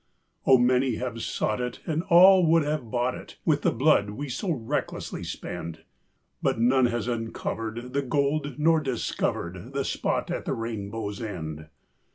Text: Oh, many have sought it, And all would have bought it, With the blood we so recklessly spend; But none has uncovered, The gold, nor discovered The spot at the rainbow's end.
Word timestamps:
Oh, 0.47 0.57
many 0.57 0.95
have 0.95 1.21
sought 1.21 1.61
it, 1.61 1.79
And 1.85 2.01
all 2.01 2.43
would 2.47 2.63
have 2.63 2.89
bought 2.89 3.13
it, 3.13 3.37
With 3.45 3.61
the 3.61 3.69
blood 3.71 4.09
we 4.09 4.29
so 4.29 4.49
recklessly 4.49 5.23
spend; 5.23 5.83
But 6.41 6.59
none 6.59 6.87
has 6.87 7.07
uncovered, 7.07 7.93
The 7.93 8.01
gold, 8.01 8.57
nor 8.57 8.79
discovered 8.79 9.73
The 9.73 9.85
spot 9.85 10.31
at 10.31 10.45
the 10.45 10.53
rainbow's 10.55 11.21
end. 11.21 11.67